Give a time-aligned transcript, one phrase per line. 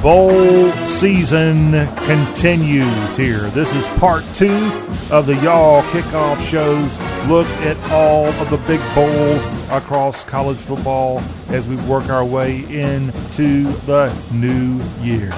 [0.00, 1.72] Bowl season
[2.06, 3.40] continues here.
[3.50, 4.70] This is part two
[5.10, 6.96] of the Y'all Kickoff Shows.
[7.28, 12.60] Look at all of the big bowls across college football as we work our way
[12.60, 15.32] into the new year.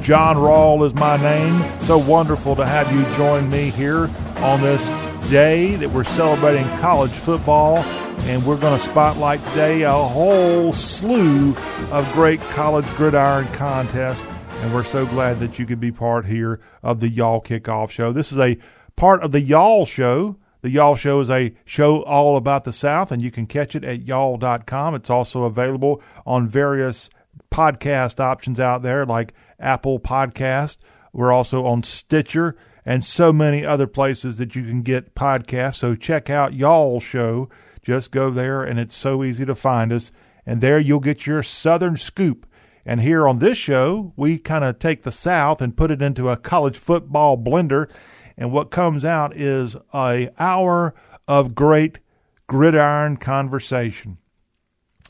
[0.00, 1.80] John Rawl is my name.
[1.80, 4.82] So wonderful to have you join me here on this
[5.30, 7.84] day that we're celebrating college football
[8.26, 11.56] and we're going to spotlight today a whole slew
[11.90, 14.22] of great college gridiron contests.
[14.60, 18.12] And we're so glad that you could be part here of the Y'all Kickoff Show.
[18.12, 18.58] This is a
[18.96, 20.36] part of the Y'all Show.
[20.62, 23.84] The Y'all Show is a show all about the South, and you can catch it
[23.84, 24.94] at y'all.com.
[24.94, 27.08] It's also available on various
[27.50, 30.78] podcast options out there like Apple Podcast.
[31.12, 35.76] We're also on Stitcher and so many other places that you can get podcasts.
[35.76, 37.48] So check out Y'all Show
[37.88, 40.12] just go there, and it's so easy to find us.
[40.44, 42.46] And there you'll get your Southern scoop.
[42.84, 46.28] And here on this show, we kind of take the South and put it into
[46.28, 47.90] a college football blender.
[48.36, 50.94] And what comes out is a hour
[51.26, 52.00] of great
[52.46, 54.18] gridiron conversation.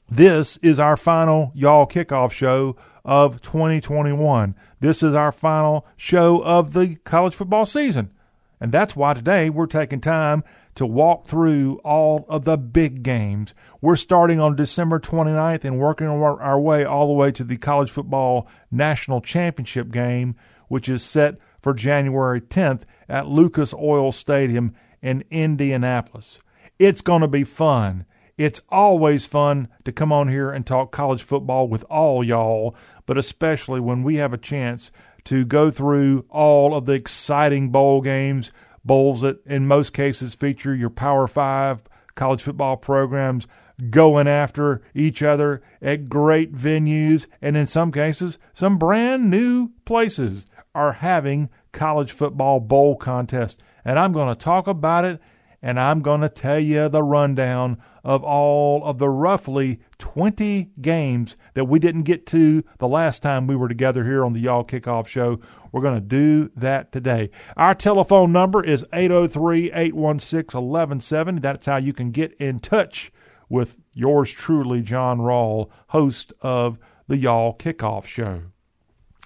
[0.09, 4.55] This is our final Y'all Kickoff show of 2021.
[4.79, 8.13] This is our final show of the college football season.
[8.61, 10.45] And that's why today we're taking time
[10.79, 13.53] to walk through all of the big games.
[13.81, 17.91] We're starting on December 29th and working our way all the way to the college
[17.91, 20.37] football national championship game,
[20.69, 26.41] which is set for January 10th at Lucas Oil Stadium in Indianapolis.
[26.79, 28.07] It's going to be fun.
[28.37, 33.19] It's always fun to come on here and talk college football with all y'all, but
[33.19, 34.93] especially when we have a chance
[35.25, 38.53] to go through all of the exciting bowl games
[38.89, 41.83] bowls that in most cases feature your Power Five
[42.17, 43.47] college football programs
[43.91, 50.47] going after each other at great venues, and in some cases, some brand new places
[50.75, 53.63] are having college football bowl contests.
[53.85, 55.21] And I'm going to talk about it
[55.61, 61.37] and I'm going to tell you the rundown of all of the roughly 20 games
[61.55, 64.65] that we didn't get to the last time we were together here on the Y'all
[64.65, 65.41] Kickoff Show.
[65.73, 67.31] We're going to do that today.
[67.57, 71.41] Our telephone number is 803 816 1170.
[71.41, 73.13] That's how you can get in touch
[73.49, 78.43] with yours truly, John Rawl, host of the Y'all Kickoff Show.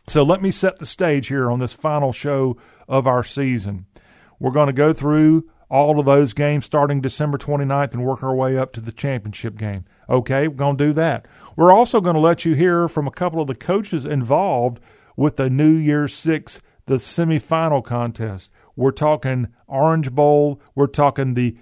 [0.06, 2.56] So let me set the stage here on this final show
[2.88, 3.86] of our season.
[4.38, 8.34] We're going to go through all of those games starting December 29th and work our
[8.34, 9.84] way up to the championship game.
[10.08, 11.26] Okay, we're going to do that.
[11.56, 14.80] We're also going to let you hear from a couple of the coaches involved
[15.22, 18.50] with the New Year's Six, the semifinal contest.
[18.74, 20.60] We're talking Orange Bowl.
[20.74, 21.56] We're talking the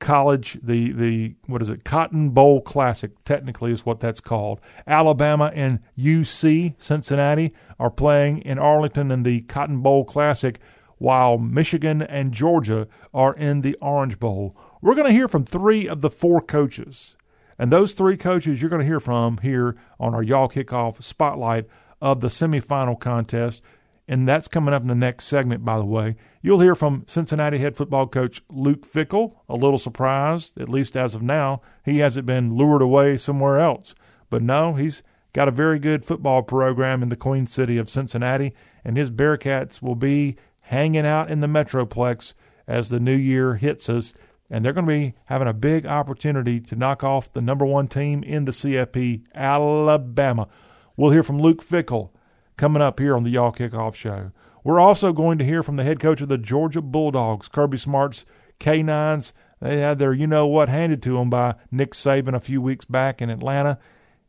[0.00, 1.82] college, the the what is it?
[1.82, 3.12] Cotton Bowl Classic.
[3.24, 4.60] Technically, is what that's called.
[4.86, 10.58] Alabama and UC Cincinnati are playing in Arlington in the Cotton Bowl Classic,
[10.98, 14.54] while Michigan and Georgia are in the Orange Bowl.
[14.82, 17.16] We're going to hear from three of the four coaches.
[17.58, 21.66] And those three coaches you're going to hear from here on our Y'all Kickoff Spotlight
[22.00, 23.62] of the semifinal contest.
[24.08, 26.16] And that's coming up in the next segment, by the way.
[26.40, 31.14] You'll hear from Cincinnati head football coach Luke Fickell, A little surprised, at least as
[31.16, 31.60] of now.
[31.84, 33.94] He hasn't been lured away somewhere else.
[34.30, 35.02] But no, he's
[35.32, 39.82] got a very good football program in the Queen City of Cincinnati, and his Bearcats
[39.82, 42.34] will be hanging out in the Metroplex
[42.66, 44.14] as the new year hits us.
[44.48, 47.88] And they're going to be having a big opportunity to knock off the number one
[47.88, 50.48] team in the CFP, Alabama.
[50.96, 52.08] We'll hear from Luke Fickell
[52.56, 54.32] coming up here on the Y'all Kickoff Show.
[54.64, 58.24] We're also going to hear from the head coach of the Georgia Bulldogs, Kirby Smart's
[58.60, 59.34] K9s.
[59.60, 62.86] They had their you know what handed to them by Nick Saban a few weeks
[62.86, 63.78] back in Atlanta.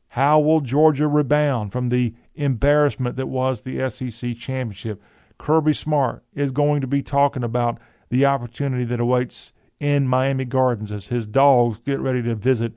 [0.10, 5.02] How will Georgia rebound from the embarrassment that was the SEC championship?
[5.38, 7.80] Kirby Smart is going to be talking about
[8.10, 12.74] the opportunity that awaits in Miami Gardens as his dogs get ready to visit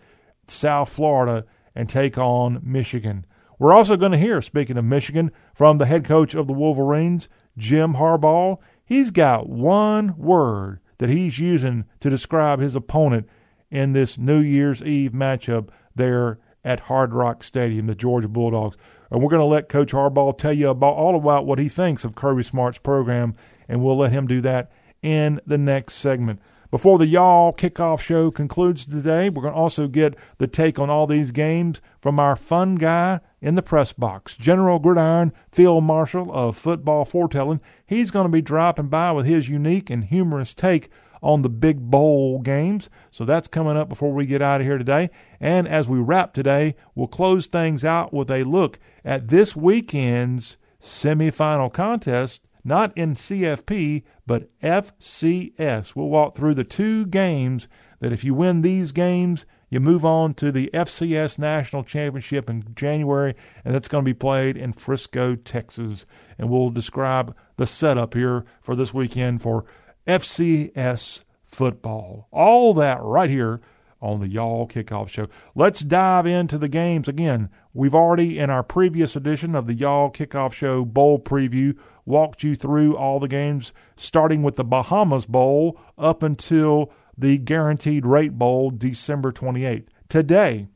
[0.46, 1.44] South Florida
[1.74, 3.26] and take on Michigan.
[3.60, 7.28] We're also going to hear, speaking of Michigan, from the head coach of the Wolverines,
[7.58, 8.56] Jim Harbaugh.
[8.82, 13.28] He's got one word that he's using to describe his opponent
[13.70, 18.78] in this New Year's Eve matchup there at Hard Rock Stadium, the Georgia Bulldogs.
[19.10, 22.02] And we're going to let Coach Harbaugh tell you about all about what he thinks
[22.02, 23.34] of Kirby Smart's program,
[23.68, 24.72] and we'll let him do that
[25.02, 26.40] in the next segment.
[26.70, 30.88] Before the Y'all kickoff show concludes today, we're going to also get the take on
[30.88, 36.32] all these games from our fun guy in the press box, General Gridiron Field Marshal
[36.32, 37.60] of Football Foretelling.
[37.84, 40.90] He's going to be dropping by with his unique and humorous take
[41.20, 42.88] on the big bowl games.
[43.10, 45.10] So that's coming up before we get out of here today.
[45.40, 50.56] And as we wrap today, we'll close things out with a look at this weekend's
[50.80, 55.94] semifinal contest, not in CFP, but FCS.
[55.94, 57.68] We'll walk through the two games
[58.00, 62.64] that if you win these games, you move on to the FCS National Championship in
[62.74, 63.34] January,
[63.64, 66.06] and that's going to be played in Frisco, Texas.
[66.38, 69.64] And we'll describe the setup here for this weekend for
[70.06, 72.28] FCS football.
[72.32, 73.60] All that right here
[74.00, 75.28] on the Y'all Kickoff Show.
[75.54, 77.06] Let's dive into the games.
[77.06, 81.76] Again, we've already, in our previous edition of the Y'all Kickoff Show Bowl Preview,
[82.10, 88.04] walked you through all the games, starting with the Bahamas Bowl up until the Guaranteed
[88.04, 89.86] Rate Bowl December 28th.
[90.08, 90.68] Today,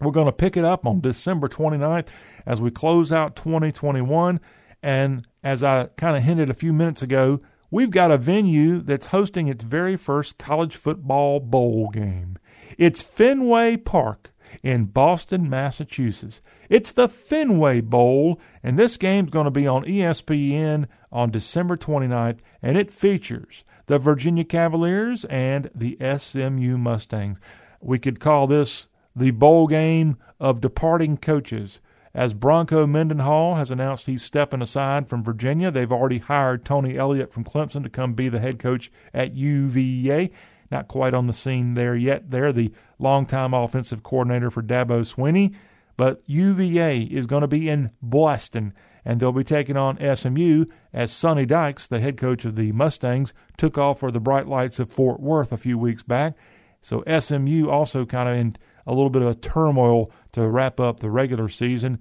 [0.00, 2.08] we're going to pick it up on December 29th
[2.46, 4.40] as we close out 2021.
[4.82, 9.06] And as I kind of hinted a few minutes ago, we've got a venue that's
[9.06, 12.38] hosting its very first college football bowl game.
[12.78, 14.31] It's Fenway Park
[14.62, 16.40] in Boston, Massachusetts.
[16.68, 22.40] It's the Fenway Bowl, and this game's going to be on ESPN on December 29th,
[22.62, 27.38] and it features the Virginia Cavaliers and the SMU Mustangs.
[27.80, 31.80] We could call this the bowl game of departing coaches.
[32.14, 37.32] As Bronco Mendenhall has announced he's stepping aside from Virginia, they've already hired Tony Elliott
[37.32, 40.30] from Clemson to come be the head coach at UVA.
[40.72, 42.30] Not quite on the scene there yet.
[42.30, 45.54] They're the longtime offensive coordinator for Dabo Swinney,
[45.98, 48.72] but UVA is going to be in Boston
[49.04, 53.34] and they'll be taking on SMU as Sonny Dykes, the head coach of the Mustangs,
[53.58, 56.36] took off for the Bright Lights of Fort Worth a few weeks back.
[56.80, 61.00] So SMU also kind of in a little bit of a turmoil to wrap up
[61.00, 61.98] the regular season.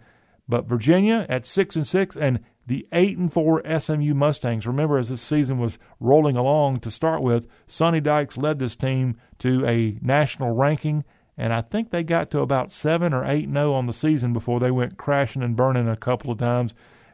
[0.47, 4.67] But Virginia at six and six and the eight and four SMU Mustangs.
[4.67, 9.17] Remember, as this season was rolling along to start with, Sonny Dykes led this team
[9.39, 11.03] to a national ranking,
[11.37, 14.33] and I think they got to about seven or eight and zero on the season
[14.33, 16.73] before they went crashing and burning a couple of times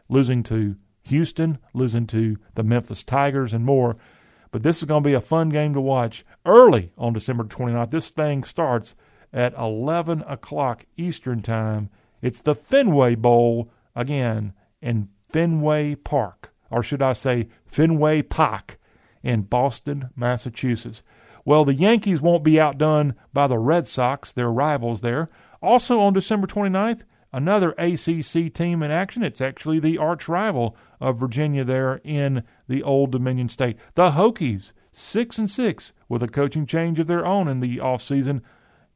[0.10, 3.98] losing to Houston, losing to the Memphis Tigers, and more.
[4.52, 7.90] But this is going to be a fun game to watch early on December 29th.
[7.90, 8.96] This thing starts
[9.34, 11.90] at 11 o'clock Eastern Time.
[12.22, 18.78] It's the Fenway Bowl, again, in Fenway Park, or should I say Fenway Park
[19.24, 21.04] in Boston, Massachusetts.
[21.44, 25.30] Well, the Yankees won't be outdone by the Red Sox, their rivals there.
[25.62, 29.24] Also on December 29th, another ACC team in action.
[29.24, 33.78] It's actually the arch rival of Virginia there in the Old Dominion State.
[33.96, 38.42] The Hokies, six and six, with a coaching change of their own in the offseason.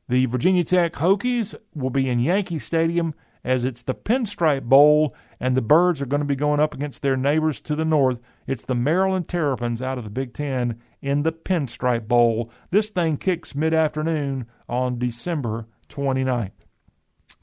[0.07, 3.13] The Virginia Tech Hokies will be in Yankee Stadium
[3.43, 7.01] as it's the Pinstripe Bowl, and the Birds are going to be going up against
[7.01, 8.19] their neighbors to the north.
[8.45, 12.51] It's the Maryland Terrapins out of the Big Ten in the Pinstripe Bowl.
[12.69, 16.51] This thing kicks mid afternoon on December 29th.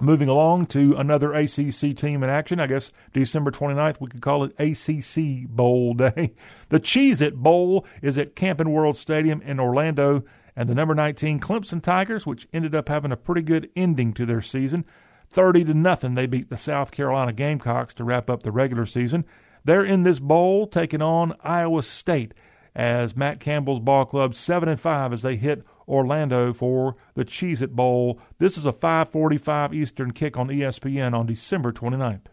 [0.00, 4.45] Moving along to another ACC team in action, I guess December 29th, we could call
[4.45, 6.35] it ACC Bowl Day.
[6.69, 10.23] The Cheez It Bowl is at Camping World Stadium in Orlando,
[10.55, 14.25] and the number 19 Clemson Tigers, which ended up having a pretty good ending to
[14.25, 14.85] their season.
[15.30, 19.25] 30 to nothing, they beat the South Carolina Gamecocks to wrap up the regular season.
[19.64, 22.32] They're in this bowl taking on Iowa State
[22.75, 27.61] as Matt Campbell's ball club 7 and 5 as they hit Orlando for the Cheez
[27.61, 28.20] It Bowl.
[28.38, 32.26] This is a 545 Eastern kick on ESPN on December 29th.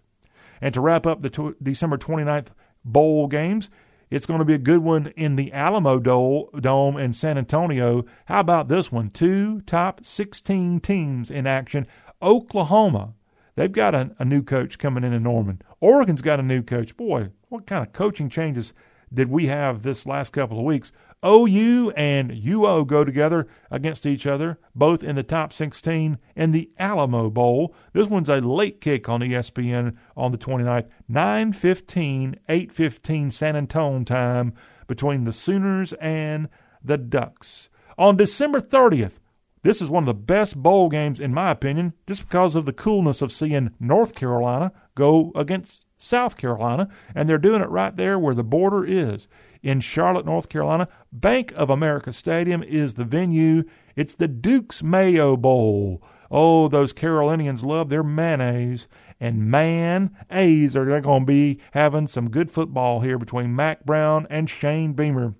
[0.62, 2.48] And to wrap up the December 29th
[2.84, 3.70] bowl games,
[4.10, 8.06] it's going to be a good one in the Alamo Dome in San Antonio.
[8.26, 9.10] How about this one?
[9.10, 11.88] Two top 16 teams in action.
[12.22, 13.14] Oklahoma,
[13.56, 15.62] they've got a, a new coach coming in in Norman.
[15.80, 16.96] Oregon's got a new coach.
[16.98, 18.74] Boy, what kind of coaching changes
[19.14, 20.92] did we have this last couple of weeks?
[21.26, 26.72] OU and UO go together against each other, both in the top 16 in the
[26.78, 27.74] Alamo Bowl.
[27.94, 34.54] This one's a late kick on ESPN on the 29th, 9:15, 8:15 San Antonio time
[34.88, 36.50] between the Sooners and
[36.84, 37.70] the Ducks.
[37.98, 39.20] On December 30th,
[39.66, 42.74] this is one of the best bowl games in my opinion, just because of the
[42.74, 48.20] coolness of seeing North Carolina go against South Carolina, and they're doing it right there
[48.20, 49.28] where the border is
[49.64, 50.88] in Charlotte, North Carolina.
[51.12, 53.64] Bank of America Stadium is the venue.
[53.96, 56.04] It's the Duke's Mayo Bowl.
[56.30, 58.88] Oh, those Carolinians love their mayonnaise.
[59.20, 64.28] And man, A's are going to be having some good football here between Mack Brown
[64.30, 65.34] and Shane Beamer.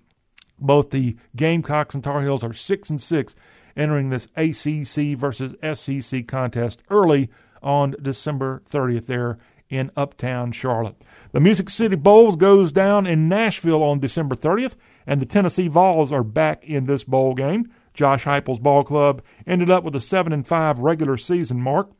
[0.58, 3.36] Both the Gamecocks and Tar Heels are six and six,
[3.76, 7.28] entering this ACC versus SEC contest early
[7.62, 11.02] on December 30th there in Uptown Charlotte.
[11.32, 16.12] The Music City Bowls goes down in Nashville on December 30th, and the Tennessee Vols
[16.12, 17.70] are back in this bowl game.
[17.94, 21.90] Josh Heupel's ball club ended up with a 7 and 5 regular season mark.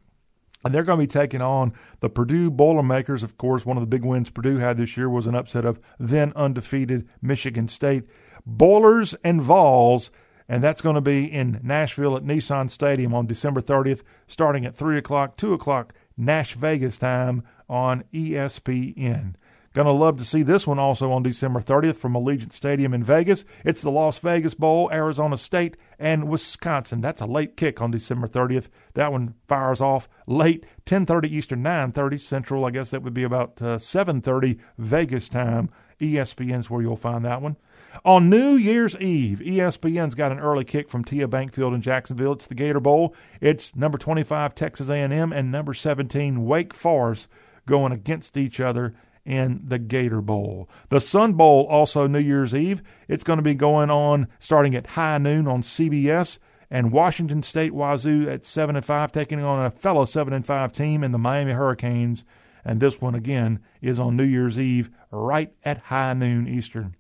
[0.65, 3.23] And they're going to be taking on the Purdue Boilermakers.
[3.23, 5.79] Of course, one of the big wins Purdue had this year was an upset of
[5.99, 8.05] then undefeated Michigan State.
[8.45, 10.11] Boilers and Vols,
[10.49, 14.75] and that's going to be in Nashville at Nissan Stadium on December 30th, starting at
[14.75, 19.35] 3 o'clock, 2 o'clock Nash Vegas time on ESPN.
[19.77, 23.45] Gonna love to see this one also on December 30th from Allegiant Stadium in Vegas.
[23.63, 27.03] It's the Las Vegas Bowl, Arizona State and Wisconsin.
[27.03, 28.71] That's a late kick on December 30th.
[28.95, 32.65] That one fires off late, 10:30 Eastern, 9:30 Central.
[32.65, 35.69] I guess that would be about uh, 7:30 Vegas time.
[36.01, 37.57] ESPN's where you'll find that one.
[38.05, 42.33] On New Year's Eve, ESPN's got an early kick from TIAA Bank Field in Jacksonville.
[42.33, 43.15] It's the Gator Bowl.
[43.41, 47.29] It's number 25 Texas A&M and number 17 Wake Forest
[47.67, 50.69] going against each other in the Gator Bowl.
[50.89, 54.87] The Sun Bowl, also New Year's Eve, it's going to be going on starting at
[54.89, 56.39] high noon on CBS.
[56.69, 60.73] And Washington State Wazoo at 7 and 5, taking on a fellow 7 and 5
[60.73, 62.25] team in the Miami Hurricanes.
[62.65, 66.97] And this one, again, is on New Year's Eve, right at high noon Eastern.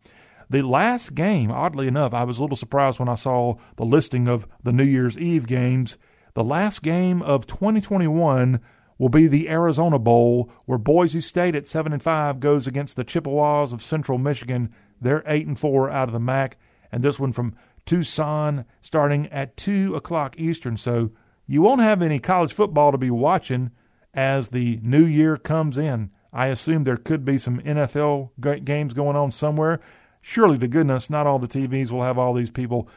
[0.48, 4.28] The last game, oddly enough, I was a little surprised when I saw the listing
[4.28, 5.98] of the New Year's Eve games.
[6.34, 8.60] The last game of 2021
[8.98, 13.04] will be the Arizona Bowl, where Boise State at seven and five goes against the
[13.04, 14.72] Chippewas of Central Michigan.
[15.00, 16.56] They're eight and four out of the MAC,
[16.92, 20.76] and this one from Tucson starting at two o'clock Eastern.
[20.76, 21.10] So
[21.46, 23.70] you won't have any college football to be watching
[24.14, 26.10] as the new year comes in.
[26.32, 28.30] I assume there could be some NFL
[28.64, 29.80] games going on somewhere.
[30.28, 32.88] Surely to goodness, not all the TVs will have all these people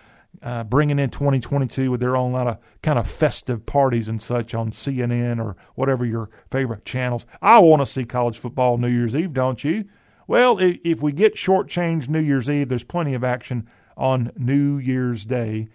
[0.41, 4.55] uh, bringing in 2022 with their own lot of kind of festive parties and such
[4.55, 7.27] on CNN or whatever your favorite channels.
[7.39, 9.85] I want to see college football New Year's Eve, don't you?
[10.25, 15.23] Well, if we get shortchanged New Year's Eve, there's plenty of action on New Year's
[15.23, 15.67] Day.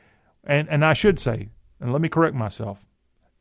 [0.42, 2.84] And and I should say, and let me correct myself.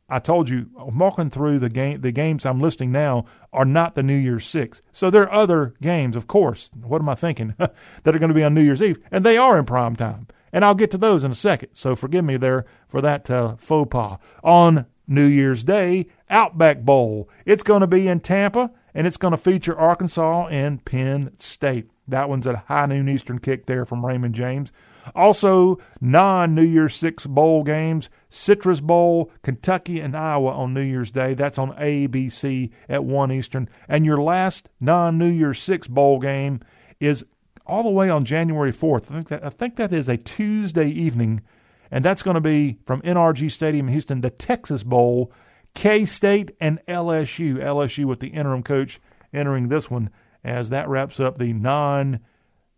[0.08, 4.02] I told you, walking through the game, the games I'm listing now are not the
[4.02, 4.82] New Year's Six.
[4.92, 6.70] So there are other games, of course.
[6.74, 7.54] What am I thinking?
[7.58, 10.26] that are going to be on New Year's Eve, and they are in prime time.
[10.52, 11.70] And I'll get to those in a second.
[11.72, 14.18] So forgive me there for that uh, faux pas.
[14.42, 17.28] On New Year's Day, Outback Bowl.
[17.44, 21.90] It's going to be in Tampa, and it's going to feature Arkansas and Penn State.
[22.08, 24.72] That one's at high noon Eastern kick there from Raymond James.
[25.14, 31.10] Also, non New Year's Six bowl games Citrus Bowl, Kentucky, and Iowa on New Year's
[31.10, 31.34] Day.
[31.34, 33.68] That's on ABC at 1 Eastern.
[33.88, 36.60] And your last non New Year's Six bowl game
[37.00, 37.24] is
[37.66, 39.10] all the way on January 4th.
[39.10, 41.42] I think that, I think that is a Tuesday evening,
[41.90, 45.32] and that's going to be from NRG Stadium in Houston, the Texas Bowl,
[45.74, 47.56] K State and LSU.
[47.56, 49.00] LSU with the interim coach
[49.32, 50.10] entering this one
[50.42, 52.20] as that wraps up the non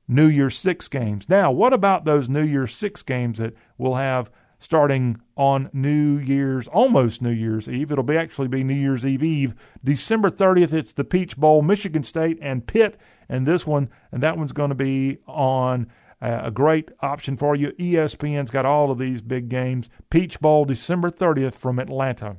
[0.09, 1.29] New Year's Six games.
[1.29, 6.69] Now, what about those New Year's Six games that we'll have starting on New Year's,
[6.69, 7.91] almost New Year's Eve?
[7.91, 10.73] It'll be actually be New Year's Eve Eve, December 30th.
[10.73, 12.99] It's the Peach Bowl, Michigan State and Pitt
[13.29, 15.89] and this one, and that one's going to be on
[16.21, 17.73] uh, a great option for you.
[17.73, 19.91] ESPN's got all of these big games.
[20.11, 22.39] Peach Bowl, December 30th from Atlanta,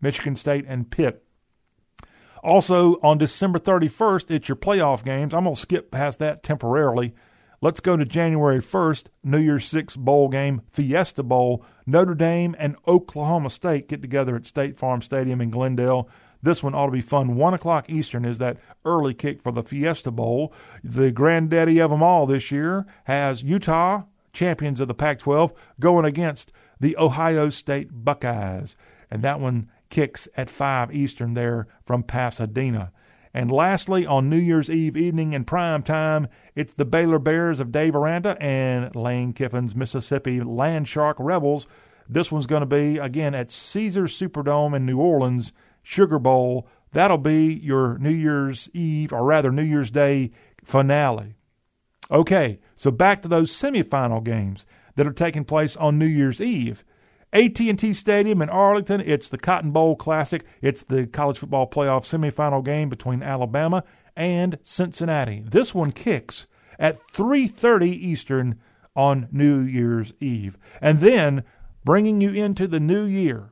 [0.00, 1.24] Michigan State and Pitt.
[2.44, 5.32] Also, on December 31st, it's your playoff games.
[5.32, 7.14] I'm going to skip past that temporarily.
[7.62, 11.64] Let's go to January 1st, New Year's Six bowl game, Fiesta Bowl.
[11.86, 16.06] Notre Dame and Oklahoma State get together at State Farm Stadium in Glendale.
[16.42, 17.36] This one ought to be fun.
[17.36, 20.52] One o'clock Eastern is that early kick for the Fiesta Bowl.
[20.82, 24.02] The granddaddy of them all this year has Utah,
[24.34, 28.76] champions of the Pac 12, going against the Ohio State Buckeyes.
[29.10, 32.90] And that one kicks at 5 Eastern there from Pasadena.
[33.32, 37.70] And lastly, on New Year's Eve evening in prime time, it's the Baylor Bears of
[37.70, 41.68] Dave Aranda and Lane Kiffin's Mississippi Land Shark Rebels.
[42.08, 45.52] This one's going to be, again, at Caesars Superdome in New Orleans
[45.84, 46.66] Sugar Bowl.
[46.90, 50.32] That'll be your New Year's Eve, or rather New Year's Day
[50.64, 51.36] finale.
[52.10, 56.84] Okay, so back to those semifinal games that are taking place on New Year's Eve.
[57.34, 60.44] AT&T Stadium in Arlington, it's the Cotton Bowl Classic.
[60.62, 63.82] It's the college football playoff semifinal game between Alabama
[64.16, 65.42] and Cincinnati.
[65.44, 66.46] This one kicks
[66.78, 68.60] at 3:30 Eastern
[68.94, 70.56] on New Year's Eve.
[70.80, 71.42] And then
[71.84, 73.50] bringing you into the new year,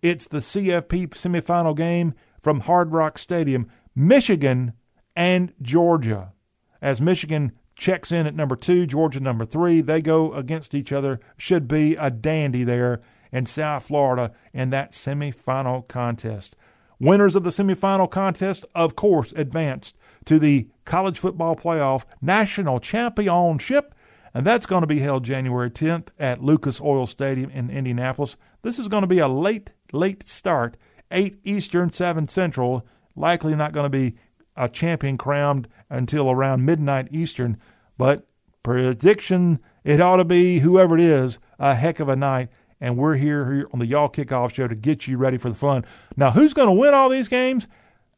[0.00, 4.72] it's the CFP semifinal game from Hard Rock Stadium, Michigan
[5.14, 6.32] and Georgia.
[6.80, 11.18] As Michigan checks in at number two, Georgia number three, they go against each other.
[11.38, 13.00] Should be a dandy there
[13.32, 16.54] in South Florida in that semifinal contest.
[17.00, 19.96] Winners of the semifinal contest, of course, advanced
[20.26, 23.94] to the college football playoff national championship,
[24.34, 28.36] and that's going to be held January 10th at Lucas Oil Stadium in Indianapolis.
[28.62, 30.76] This is going to be a late late start
[31.10, 32.86] 8 Eastern, 7 Central.
[33.16, 34.16] Likely not going to be
[34.56, 37.58] a champion crowned until around midnight Eastern,
[38.00, 38.26] but
[38.62, 42.48] prediction it ought to be whoever it is a heck of a night.
[42.80, 45.54] And we're here, here on the Y'all Kickoff Show to get you ready for the
[45.54, 45.84] fun.
[46.16, 47.68] Now, who's going to win all these games?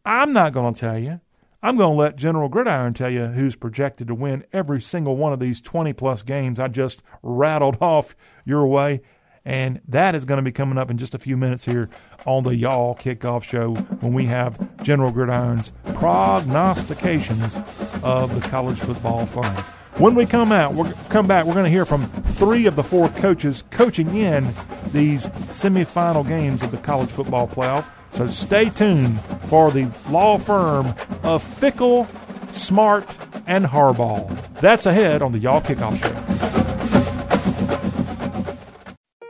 [0.06, 1.20] I'm not going to tell you.
[1.64, 5.32] I'm going to let General Gridiron tell you who's projected to win every single one
[5.32, 9.02] of these 20 plus games I just rattled off your way.
[9.44, 11.90] And that is going to be coming up in just a few minutes here
[12.26, 17.56] on the Y'all Kickoff Show when we have General Gridiron's prognostications
[18.02, 19.54] of the college football fun.
[19.98, 21.44] When we come out, we'll come back.
[21.44, 24.52] We're going to hear from three of the four coaches coaching in
[24.86, 27.84] these semifinal games of the college football playoff.
[28.12, 30.88] So stay tuned for the law firm
[31.22, 32.08] of Fickell,
[32.52, 33.06] Smart,
[33.46, 34.60] and Harbaugh.
[34.60, 36.42] That's ahead on the Y'all Kickoff Show.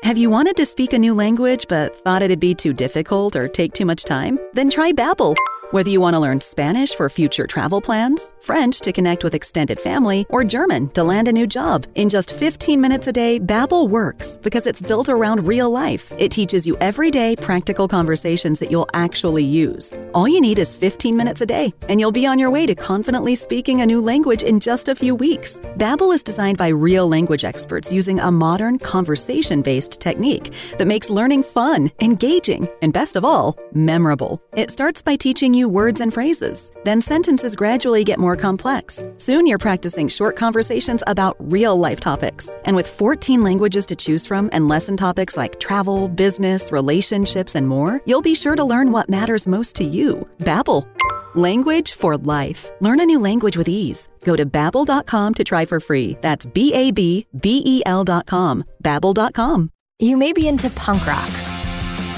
[0.02, 3.47] Have you wanted to speak a new language but thought it'd be too difficult or
[3.47, 4.37] take too much time?
[4.52, 5.37] Then try Babbel.
[5.73, 9.81] Whether you want to learn Spanish for future travel plans, French to connect with extended
[9.81, 13.88] family, or German to land a new job, in just 15 minutes a day, Babbel
[13.88, 16.12] works because it's built around real life.
[16.19, 19.91] It teaches you everyday practical conversations that you'll actually use.
[20.12, 22.75] All you need is 15 minutes a day, and you'll be on your way to
[22.75, 25.59] confidently speaking a new language in just a few weeks.
[25.79, 31.45] Babbel is designed by real language experts using a modern conversation-based technique that makes learning
[31.45, 34.38] fun, engaging, and best of all, memorable.
[34.55, 36.71] It starts by teaching you words and phrases.
[36.85, 39.04] Then sentences gradually get more complex.
[39.16, 42.54] Soon you're practicing short conversations about real life topics.
[42.65, 47.69] And with 14 languages to choose from and lesson topics like travel, business, relationships, and
[47.69, 50.26] more, you'll be sure to learn what matters most to you.
[50.39, 50.86] Babbel.
[51.34, 52.71] Language for life.
[52.80, 54.08] Learn a new language with ease.
[54.25, 56.17] Go to babbel.com to try for free.
[56.21, 58.65] That's B A B B E L.com.
[58.82, 59.71] Babbel.com.
[59.99, 61.30] You may be into punk rock,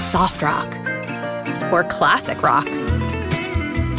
[0.09, 0.73] soft rock,
[1.71, 2.67] or classic rock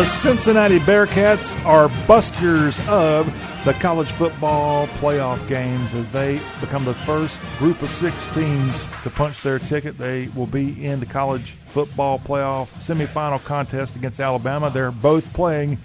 [0.00, 3.26] The Cincinnati Bearcats are busters of
[3.66, 9.10] the college football playoff games as they become the first group of six teams to
[9.10, 9.98] punch their ticket.
[9.98, 14.70] They will be in the college football playoff semifinal contest against Alabama.
[14.70, 15.76] They're both playing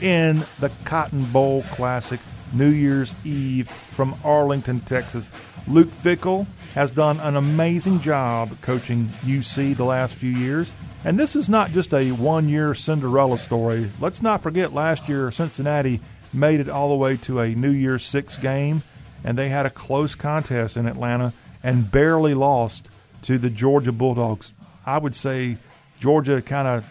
[0.00, 2.20] in the Cotton Bowl Classic
[2.54, 5.28] New Year's Eve from Arlington, Texas.
[5.66, 10.72] Luke Fickell has done an amazing job coaching UC the last few years.
[11.04, 13.90] And this is not just a one year Cinderella story.
[14.00, 16.00] Let's not forget last year Cincinnati
[16.32, 18.82] made it all the way to a New Year's Six game,
[19.24, 21.32] and they had a close contest in Atlanta
[21.62, 22.88] and barely lost
[23.22, 24.52] to the Georgia Bulldogs.
[24.84, 25.58] I would say
[26.00, 26.84] Georgia kind of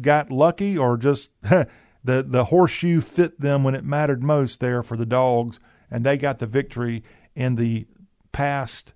[0.00, 1.66] got lucky or just the,
[2.04, 5.58] the horseshoe fit them when it mattered most there for the Dogs,
[5.90, 7.02] and they got the victory
[7.34, 7.86] in the
[8.32, 8.92] past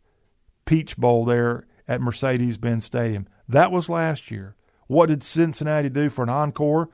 [0.65, 3.27] Peach Bowl there at Mercedes Benz Stadium.
[3.53, 4.57] That was last year.
[4.87, 6.89] What did Cincinnati do for an encore?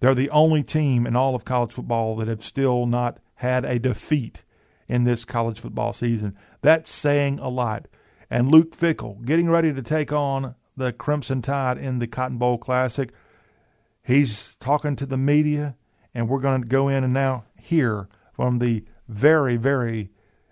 [0.00, 3.78] They're the only team in all of college football that have still not had a
[3.78, 4.44] defeat
[4.88, 6.36] in this college football season.
[6.60, 7.88] That's saying a lot.
[8.28, 12.58] And Luke Fickell getting ready to take on the Crimson Tide in the Cotton Bowl
[12.58, 13.10] Classic.
[14.02, 15.76] He's talking to the media,
[16.14, 20.10] and we're going to go in and now hear from the very, very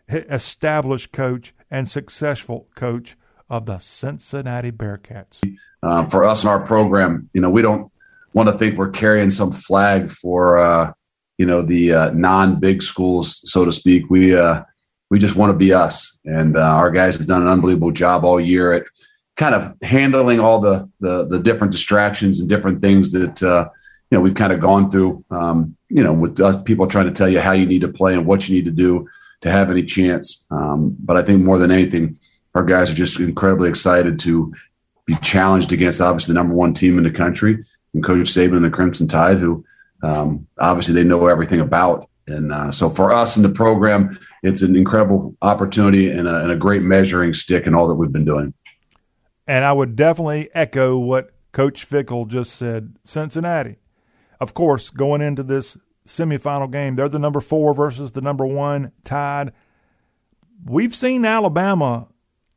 [0.08, 3.14] established coach and successful coach
[3.54, 5.40] of the Cincinnati Bearcats.
[5.80, 7.90] Uh, for us in our program, you know, we don't
[8.32, 10.92] want to think we're carrying some flag for, uh,
[11.38, 14.10] you know, the uh, non-big schools, so to speak.
[14.10, 14.64] We uh,
[15.08, 18.24] we just want to be us, and uh, our guys have done an unbelievable job
[18.24, 18.86] all year at
[19.36, 23.68] kind of handling all the the, the different distractions and different things that uh,
[24.10, 25.24] you know we've kind of gone through.
[25.30, 28.26] Um, you know, with people trying to tell you how you need to play and
[28.26, 29.08] what you need to do
[29.42, 30.44] to have any chance.
[30.50, 32.18] Um, but I think more than anything
[32.54, 34.52] our guys are just incredibly excited to
[35.06, 37.64] be challenged against obviously the number one team in the country
[37.94, 39.64] and Coach Saban and the Crimson Tide, who
[40.02, 42.08] um, obviously they know everything about.
[42.26, 46.50] And uh, so for us in the program, it's an incredible opportunity and a, and
[46.50, 48.54] a great measuring stick in all that we've been doing.
[49.46, 52.96] And I would definitely echo what Coach Fickell just said.
[53.04, 53.76] Cincinnati,
[54.40, 58.92] of course, going into this semifinal game, they're the number four versus the number one
[59.04, 59.52] Tide.
[60.64, 62.08] We've seen Alabama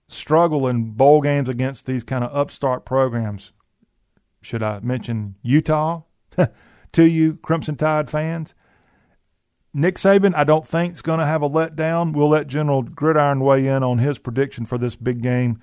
[0.07, 3.51] struggle in bowl games against these kind of upstart programs.
[4.41, 6.03] Should I mention Utah
[6.93, 8.55] to you, Crimson Tide fans?
[9.73, 12.13] Nick Saban, I don't think is going to have a letdown.
[12.13, 15.61] We'll let General Gridiron weigh in on his prediction for this big game,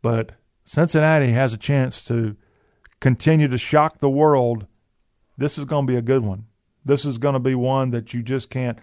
[0.00, 0.32] but
[0.64, 2.36] Cincinnati has a chance to
[3.00, 4.66] continue to shock the world.
[5.36, 6.46] This is going to be a good one.
[6.84, 8.78] This is going to be one that you just can't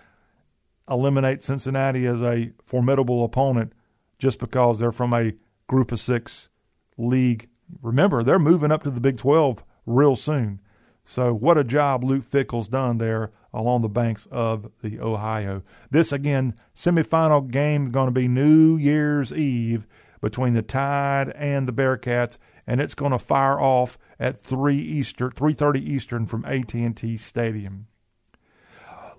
[0.89, 3.74] eliminate Cincinnati as a formidable opponent
[4.20, 5.34] just because they're from a
[5.68, 6.50] group of six
[6.98, 7.50] league.
[7.82, 10.60] Remember, they're moving up to the Big 12 real soon.
[11.04, 15.64] So, what a job Luke Fickell's done there along the banks of the Ohio.
[15.90, 19.88] This, again, semifinal game going to be New Year's Eve
[20.22, 25.32] between the Tide and the Bearcats, and it's going to fire off at 3 Eastern,
[25.32, 27.88] 3:30 Eastern from AT&T Stadium.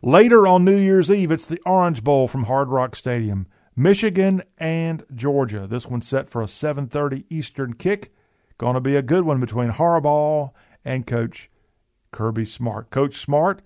[0.03, 3.47] Later on New Year's Eve, it's the Orange Bowl from Hard Rock Stadium.
[3.77, 5.67] Michigan and Georgia.
[5.67, 8.13] This one's set for a 7:30 Eastern kick.
[8.59, 10.51] Going to be a good one between Harbaugh
[10.85, 11.51] and Coach
[12.13, 12.91] Kirby Smart.
[12.91, 13.63] Coach Smart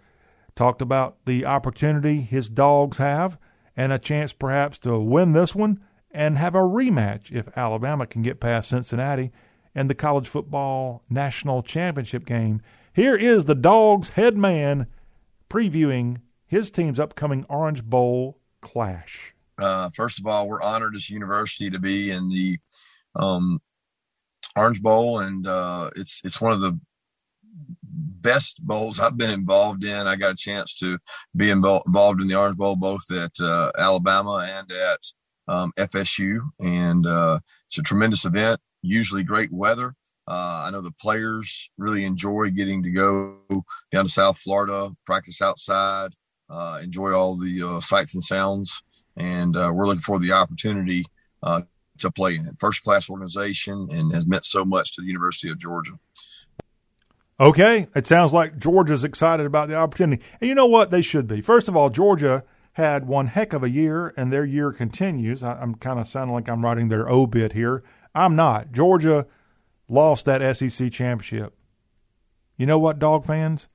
[0.55, 3.39] talked about the opportunity his dogs have
[3.77, 8.23] and a chance perhaps to win this one and have a rematch if Alabama can
[8.23, 9.33] get past Cincinnati
[9.75, 12.61] in the college football national championship game.
[12.93, 14.87] Here is the Dogs head man
[15.51, 19.34] previewing his team's upcoming Orange Bowl clash.
[19.59, 22.59] Uh, first of all, we're honored as a university to be in the
[23.17, 23.61] um,
[24.57, 26.79] Orange Bowl, and uh, it's it's one of the
[27.83, 30.07] best bowls I've been involved in.
[30.07, 30.99] I got a chance to
[31.37, 35.01] be involved in the Orange Bowl both at uh, Alabama and at
[35.47, 38.61] um, FSU, and uh, it's a tremendous event.
[38.83, 39.95] Usually great weather.
[40.27, 43.37] Uh, I know the players really enjoy getting to go
[43.93, 46.13] down to South Florida, practice outside,
[46.49, 48.83] uh, enjoy all the uh, sights and sounds,
[49.17, 51.07] and uh, we're looking for the opportunity
[51.43, 51.63] uh,
[51.99, 52.57] to play in it.
[52.59, 55.99] First class organization and has meant so much to the University of Georgia.
[57.41, 60.25] Okay, it sounds like Georgia's excited about the opportunity.
[60.41, 60.91] And you know what?
[60.91, 61.41] They should be.
[61.41, 65.43] First of all, Georgia had one heck of a year, and their year continues.
[65.43, 67.83] I, am kind of sounding like I'm writing their obit here.
[68.15, 68.73] I'm not.
[68.73, 69.27] Georgia
[69.89, 71.55] lost that SEC championship.
[72.57, 73.69] You know what, dog fans?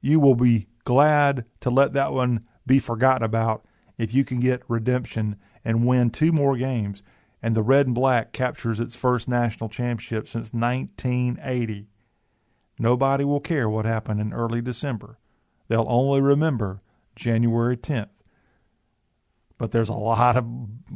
[0.00, 3.64] You will be glad to let that one be forgotten about
[3.98, 7.02] if you can get redemption and win two more games
[7.42, 11.88] and the red and black captures its first national championship since 1980.
[12.78, 15.18] Nobody will care what happened in early December.
[15.68, 16.80] They'll only remember
[17.16, 18.08] January 10th.
[19.58, 20.46] But there's a lot of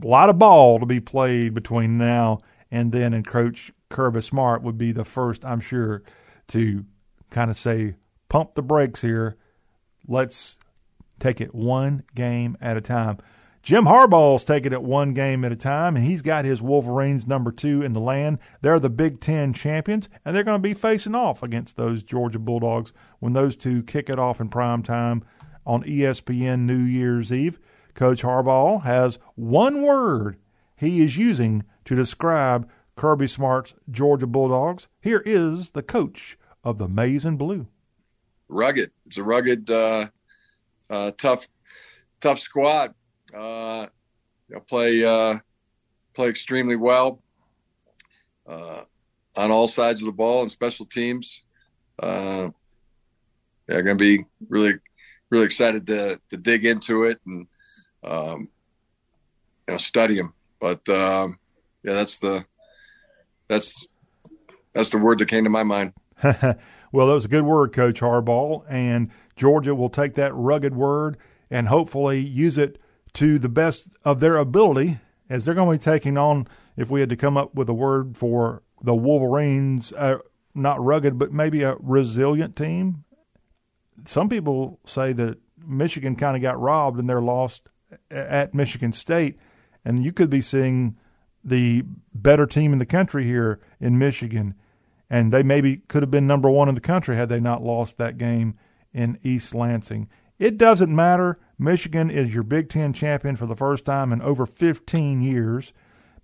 [0.03, 2.39] lot of ball to be played between now
[2.71, 6.03] and then and Coach Kirby Smart would be the first, I'm sure,
[6.49, 6.85] to
[7.31, 7.97] kind of say,
[8.29, 9.37] pump the brakes here.
[10.09, 10.59] Let's
[11.23, 13.17] take it one game at a time.
[13.63, 17.53] Jim Harbaugh's taking it one game at a time, and he's got his Wolverines number
[17.53, 18.41] two in the land.
[18.61, 22.41] They're the Big Ten champions, and they're going to be facing off against those Georgia
[22.41, 25.23] Bulldogs when those two kick it off in prime time
[25.65, 27.61] on ESPN New Year's Eve.
[27.95, 30.39] Coach Harbaugh has one word
[30.75, 34.89] he is using to describe Kirby Smart's Georgia Bulldogs.
[35.01, 37.69] Here is the coach of the Maize and Blue.
[38.49, 38.91] Rugged.
[39.07, 40.09] It's a rugged, uh,
[41.13, 41.49] tough,
[42.21, 42.95] tough squad.
[43.35, 43.87] Uh,
[44.69, 45.39] play uh,
[46.15, 47.23] play extremely well
[48.47, 48.83] uh,
[49.37, 51.43] on all sides of the ball and special teams.
[51.99, 52.51] Uh,
[53.67, 54.75] they're going to be really,
[55.31, 57.47] really excited to to dig into it and
[58.05, 58.49] um,
[59.69, 60.35] you know study them.
[60.61, 61.39] But um,
[61.83, 62.45] yeah, that's the
[63.49, 63.87] that's
[64.75, 65.93] that's the word that came to my mind.
[66.23, 71.17] well, that was a good word, Coach Harbaugh, and Georgia will take that rugged word
[71.51, 72.79] and hopefully use it
[73.15, 76.47] to the best of their ability as they're going to be taking on.
[76.77, 80.19] If we had to come up with a word for the Wolverines, uh,
[80.55, 83.05] not rugged, but maybe a resilient team.
[84.07, 87.69] Some people say that Michigan kind of got robbed and they're lost
[88.11, 89.39] at Michigan State,
[89.85, 90.97] and you could be seeing
[91.45, 94.55] the better team in the country here in Michigan,
[95.11, 97.99] and they maybe could have been number one in the country had they not lost
[97.99, 98.57] that game
[98.93, 100.09] in East Lansing.
[100.39, 101.37] It doesn't matter.
[101.59, 105.73] Michigan is your Big Ten champion for the first time in over 15 years.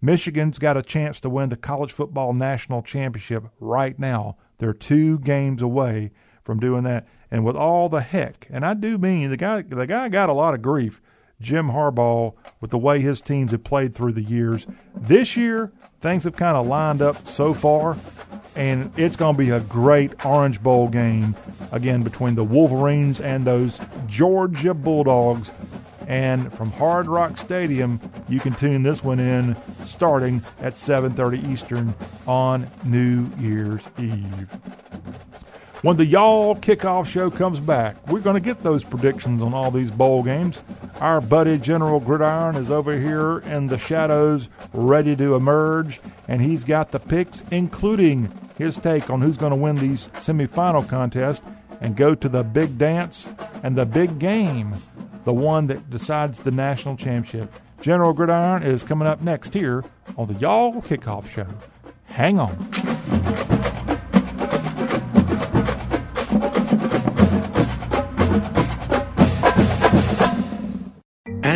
[0.01, 4.37] Michigan's got a chance to win the college football national championship right now.
[4.59, 7.07] They're two games away from doing that.
[7.31, 10.33] And with all the heck, and I do mean the guy the guy got a
[10.33, 11.03] lot of grief,
[11.41, 14.67] Jim Harbaugh, with the way his teams have played through the years.
[14.95, 17.97] This year, things have kind of lined up so far,
[18.59, 21.37] and it's going to be a great Orange Bowl game
[21.71, 25.53] again between the Wolverines and those Georgia Bulldogs.
[26.09, 31.95] And from Hard Rock Stadium, you can tune this one in starting at 7:30 Eastern
[32.27, 34.49] on New Year's Eve.
[35.83, 39.71] When the Y'all kickoff show comes back, we're going to get those predictions on all
[39.71, 40.61] these bowl games.
[40.99, 46.65] Our buddy General Gridiron is over here in the shadows, ready to emerge, and he's
[46.65, 51.47] got the picks, including his take on who's going to win these semifinal contests
[51.81, 53.29] and go to the big dance
[53.63, 54.75] and the big game,
[55.25, 57.53] the one that decides the national championship.
[57.81, 59.85] General Gridiron is coming up next here
[60.17, 61.47] on the Y'all Kickoff Show.
[62.07, 63.78] Hang on.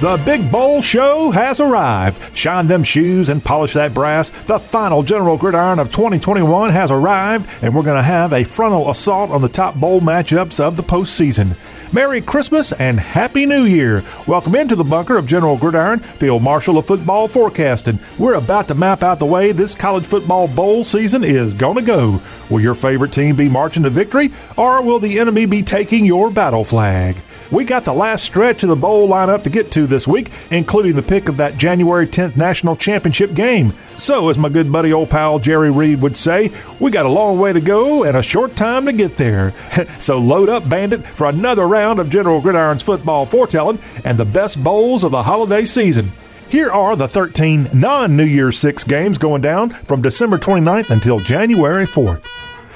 [0.00, 2.34] The Big Bowl Show has arrived.
[2.34, 4.30] Shine them shoes and polish that brass.
[4.30, 8.88] The final General Gridiron of 2021 has arrived, and we're going to have a frontal
[8.88, 11.54] assault on the top bowl matchups of the postseason.
[11.92, 14.02] Merry Christmas and Happy New Year.
[14.26, 17.98] Welcome into the bunker of General Gridiron, Field Marshal of Football Forecasting.
[18.18, 21.82] We're about to map out the way this college football bowl season is going to
[21.82, 22.22] go.
[22.48, 26.30] Will your favorite team be marching to victory, or will the enemy be taking your
[26.30, 27.16] battle flag?
[27.50, 30.94] We got the last stretch of the bowl lineup to get to this week, including
[30.94, 33.72] the pick of that January 10th national championship game.
[33.96, 37.40] So, as my good buddy old pal Jerry Reed would say, we got a long
[37.40, 39.52] way to go and a short time to get there.
[39.98, 44.62] so, load up, Bandit, for another round of General Gridiron's football foretelling and the best
[44.62, 46.12] bowls of the holiday season.
[46.48, 51.18] Here are the 13 non New Year's Six games going down from December 29th until
[51.18, 52.22] January 4th.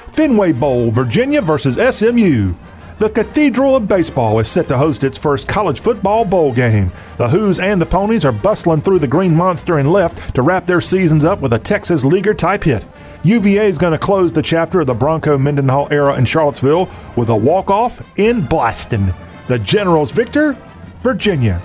[0.09, 2.53] Fenway Bowl, Virginia versus SMU.
[2.97, 6.93] The Cathedral of Baseball is set to host its first college football bowl game.
[7.17, 10.65] The Hoos and the Ponies are bustling through the Green Monster and left to wrap
[10.65, 12.85] their seasons up with a Texas Leaguer type hit.
[13.23, 17.27] UVA is going to close the chapter of the Bronco Mendenhall era in Charlottesville with
[17.27, 19.13] a walk-off in Boston.
[19.49, 20.55] The Generals victor,
[21.01, 21.61] Virginia.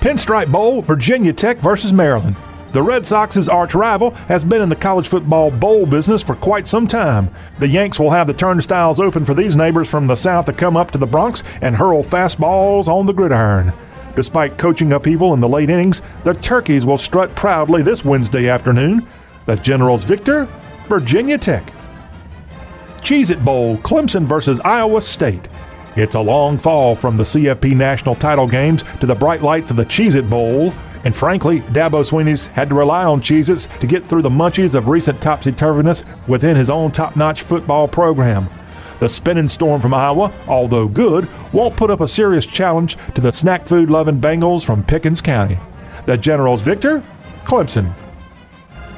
[0.00, 2.36] Pinstripe Bowl, Virginia Tech versus Maryland.
[2.76, 6.68] The Red Sox's arch rival has been in the college football bowl business for quite
[6.68, 7.30] some time.
[7.58, 10.76] The Yanks will have the turnstiles open for these neighbors from the south to come
[10.76, 13.72] up to the Bronx and hurl fastballs on the gridiron.
[14.14, 19.08] Despite coaching upheaval in the late innings, the Turkeys will strut proudly this Wednesday afternoon.
[19.46, 20.46] The Generals victor,
[20.84, 21.72] Virginia Tech.
[22.98, 25.48] Cheez It Bowl, Clemson versus Iowa State.
[25.96, 29.78] It's a long fall from the CFP national title games to the bright lights of
[29.78, 30.74] the Cheez It Bowl.
[31.06, 34.88] And frankly, Dabo Swinney's had to rely on Cheez to get through the munchies of
[34.88, 38.48] recent topsy turviness within his own top notch football program.
[38.98, 43.32] The spinning storm from Iowa, although good, won't put up a serious challenge to the
[43.32, 45.60] snack food loving Bengals from Pickens County.
[46.06, 47.04] The Generals victor,
[47.44, 47.94] Clemson.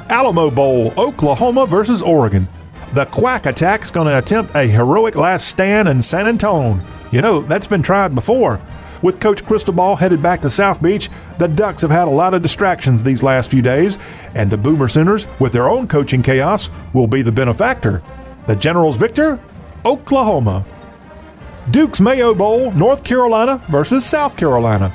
[0.09, 2.49] Alamo Bowl, Oklahoma versus Oregon.
[2.94, 6.83] the Quack Attack's going to attempt a heroic last stand in San Antone.
[7.12, 8.59] You know, that's been tried before.
[9.01, 11.09] With Coach Cristobal headed back to South Beach,
[11.39, 13.99] the Ducks have had a lot of distractions these last few days,
[14.35, 18.03] and the Boomer Sooners, with their own coaching chaos, will be the benefactor.
[18.47, 19.39] The Generals victor?
[19.85, 20.65] Oklahoma.
[21.71, 24.91] Duke's Mayo Bowl, North Carolina versus South Carolina.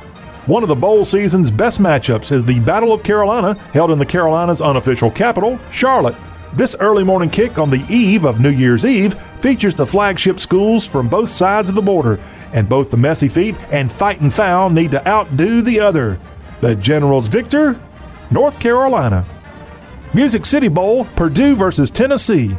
[0.47, 4.05] One of the bowl season's best matchups is the Battle of Carolina, held in the
[4.05, 6.15] Carolinas' unofficial capital, Charlotte.
[6.51, 10.85] This early morning kick on the eve of New Year's Eve features the flagship schools
[10.85, 12.19] from both sides of the border
[12.53, 16.19] and both the messy feet and fighting fowl need to outdo the other.
[16.61, 17.79] The Generals victor,
[18.31, 19.25] North Carolina.
[20.13, 22.55] Music City Bowl, Purdue versus Tennessee.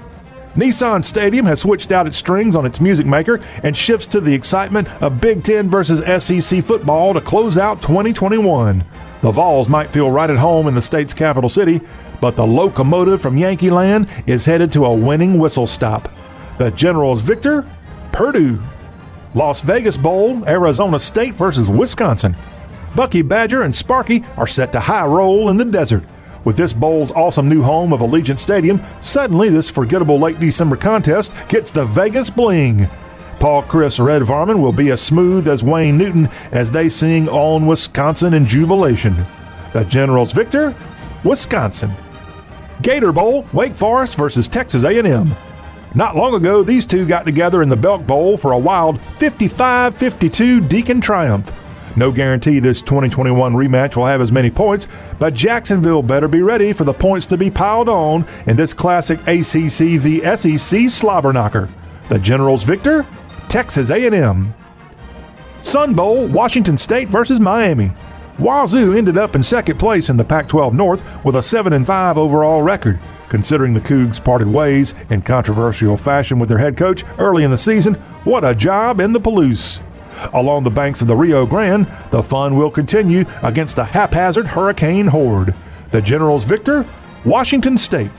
[0.57, 4.35] Nissan Stadium has switched out its strings on its music maker and shifts to the
[4.35, 8.85] excitement of Big Ten versus SEC football to close out 2021.
[9.21, 11.81] The Vols might feel right at home in the state's capital city,
[12.21, 16.09] but the locomotive from Yankee Land is headed to a winning whistle stop.
[16.59, 17.67] The Generals victor,
[18.13, 18.61] Purdue.
[19.35, 22.37] Las Vegas Bowl, Arizona State versus Wisconsin.
[22.95, 26.05] Bucky Badger and Sparky are set to high roll in the desert.
[26.45, 31.33] With this bowl's awesome new home of Allegiant Stadium, suddenly this forgettable late December contest
[31.49, 32.87] gets the Vegas bling.
[33.41, 37.67] Paul Chryst Red Varman will be as smooth as Wayne Newton as they sing on
[37.67, 39.17] Wisconsin in jubilation.
[39.73, 40.73] The Generals victor,
[41.25, 41.91] Wisconsin.
[42.83, 45.35] Gator Bowl, Wake Forest versus Texas A&M.
[45.97, 49.97] Not long ago, these two got together in the Belk Bowl for a wild 55
[49.97, 51.53] 52 Deacon triumph.
[51.97, 54.89] No guarantee this 2021 rematch will have as many points,
[55.21, 59.21] but Jacksonville better be ready for the points to be piled on in this classic
[59.29, 61.69] ACC v SEC slobber knocker.
[62.09, 63.07] The Generals victor,
[63.49, 64.53] Texas A&M.
[65.63, 67.93] Sun Bowl, Washington State versus Miami.
[68.41, 72.19] Wazoo ended up in second place in the Pac 12 North with a 7 5
[72.19, 72.99] overall record.
[73.35, 77.59] Considering the Cougs parted ways in controversial fashion with their head coach early in the
[77.59, 79.83] season, what a job in the Palouse.
[80.35, 85.09] Along the banks of the Rio Grande, the fun will continue against a haphazard hurricane
[85.09, 85.53] horde.
[85.91, 86.87] The Generals victor,
[87.25, 88.13] Washington State.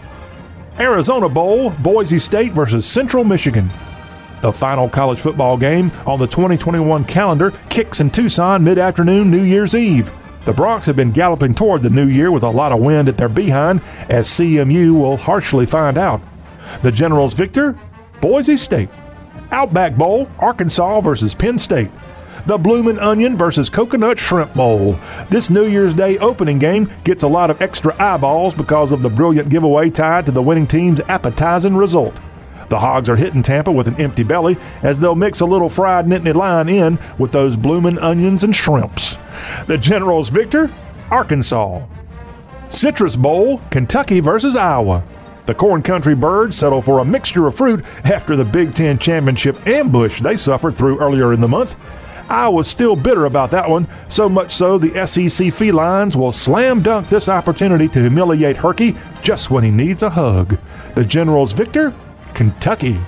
[0.81, 3.69] Arizona Bowl, Boise State versus Central Michigan.
[4.41, 9.43] The final college football game on the 2021 calendar kicks in Tucson mid afternoon New
[9.43, 10.11] Year's Eve.
[10.45, 13.17] The Broncos have been galloping toward the new year with a lot of wind at
[13.17, 16.21] their behind, as CMU will harshly find out.
[16.83, 17.77] The Generals victor,
[18.21, 18.89] Boise State.
[19.51, 21.89] Outback Bowl, Arkansas versus Penn State.
[22.45, 24.99] The Bloomin' Onion versus Coconut Shrimp Bowl.
[25.31, 29.09] This New Year's Day opening game gets a lot of extra eyeballs because of the
[29.09, 32.15] brilliant giveaway tied to the winning team's appetizing result.
[32.69, 36.05] The Hogs are hitting Tampa with an empty belly as they'll mix a little fried
[36.05, 39.17] Nittany Lion in with those bloomin' onions and shrimps.
[39.67, 40.71] The Generals victor,
[41.11, 41.85] Arkansas.
[42.69, 45.03] Citrus Bowl, Kentucky versus Iowa.
[45.45, 49.67] The Corn Country Birds settle for a mixture of fruit after the Big Ten Championship
[49.67, 51.75] ambush they suffered through earlier in the month.
[52.27, 56.81] I was still bitter about that one, so much so the SEC felines will slam
[56.81, 60.57] dunk this opportunity to humiliate Herky just when he needs a hug.
[60.95, 61.93] The Generals victor,
[62.35, 62.99] Kentucky.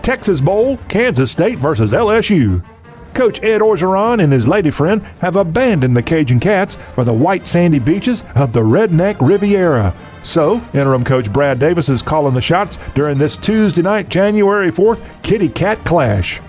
[0.00, 2.64] Texas Bowl, Kansas State versus LSU.
[3.12, 7.46] Coach Ed Orgeron and his lady friend have abandoned the Cajun Cats for the white
[7.46, 9.94] sandy beaches of the Redneck Riviera.
[10.22, 15.22] So, interim coach Brad Davis is calling the shots during this Tuesday night, January 4th,
[15.22, 16.40] Kitty Cat Clash.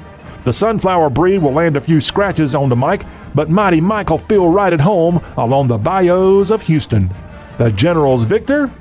[0.43, 4.17] The Sunflower breed will land a few scratches on the mic, but Mighty Mike will
[4.17, 7.09] feel right at home along the bayous of Houston.
[7.57, 8.71] The Generals victor,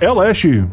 [0.00, 0.70] LSU.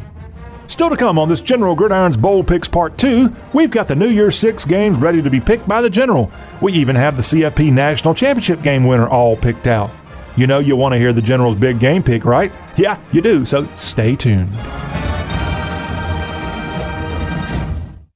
[0.71, 4.07] Still to come on this General Gridiron's Bowl Picks Part 2, we've got the New
[4.07, 6.31] Year's Six games ready to be picked by the General.
[6.61, 9.91] We even have the CFP National Championship game winner all picked out.
[10.37, 12.53] You know you want to hear the General's big game pick, right?
[12.77, 14.49] Yeah, you do, so stay tuned.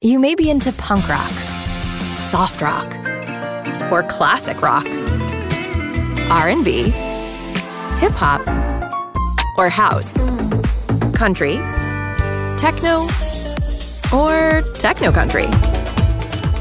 [0.00, 1.30] You may be into punk rock,
[2.30, 2.90] soft rock,
[3.92, 4.86] or classic rock,
[6.30, 6.84] R&B,
[7.98, 8.40] hip hop,
[9.58, 10.10] or house,
[11.14, 11.60] country,
[12.56, 13.02] techno,
[14.12, 15.46] or techno country.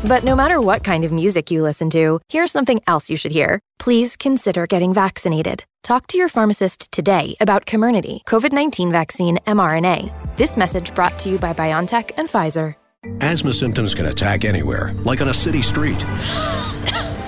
[0.08, 3.32] But no matter what kind of music you listen to, here's something else you should
[3.32, 3.60] hear.
[3.80, 5.64] Please consider getting vaccinated.
[5.84, 10.38] Talk to your pharmacist today about Comirnaty, COVID 19 vaccine mRNA.
[10.38, 12.76] This message brought to you by BioNTech and Pfizer.
[13.22, 16.04] Asthma symptoms can attack anywhere, like on a city street.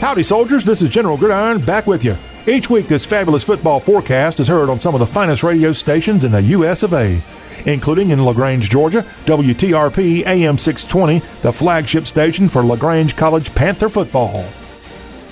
[0.00, 0.62] Howdy, soldiers.
[0.62, 2.16] This is General Gridiron back with you.
[2.46, 6.22] Each week, this fabulous football forecast is heard on some of the finest radio stations
[6.22, 6.84] in the U.S.
[6.84, 7.20] of A.,
[7.66, 14.46] including in LaGrange, Georgia, WTRP AM 620, the flagship station for LaGrange College Panther football.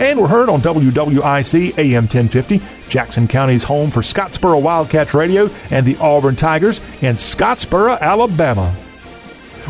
[0.00, 5.86] And we're heard on WWIC AM 1050, Jackson County's home for Scottsboro Wildcats Radio and
[5.86, 8.74] the Auburn Tigers in Scottsboro, Alabama.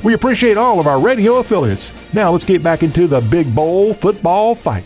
[0.05, 1.93] We appreciate all of our radio affiliates.
[2.13, 4.85] Now let's get back into the Big Bowl football fight.